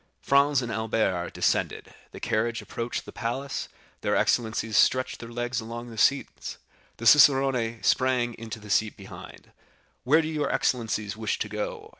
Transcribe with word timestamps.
Franz 0.23 0.63
and 0.63 0.71
Albert 0.71 1.31
descended, 1.31 1.93
the 2.09 2.19
carriage 2.19 2.59
approached 2.59 3.05
the 3.05 3.11
palace; 3.11 3.69
their 4.01 4.15
excellencies 4.15 4.75
stretched 4.75 5.19
their 5.19 5.29
legs 5.29 5.61
along 5.61 5.91
the 5.91 5.95
seats; 5.99 6.57
the 6.97 7.05
cicerone 7.05 7.77
sprang 7.83 8.33
into 8.39 8.59
the 8.59 8.71
seat 8.71 8.97
behind. 8.97 9.51
"Where 10.03 10.23
do 10.23 10.27
your 10.27 10.51
excellencies 10.51 11.15
wish 11.15 11.37
to 11.37 11.47
go?" 11.49 11.89